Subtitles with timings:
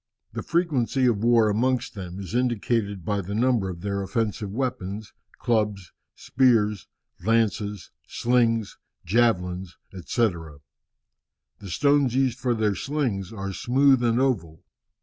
[0.33, 5.13] The frequency of war amongst them is indicated by the number of their offensive weapons,
[5.37, 6.87] clubs, spears,
[7.23, 10.25] lances, slings, javelins, &c.
[11.59, 14.63] The stones used for their slings are smooth and oval.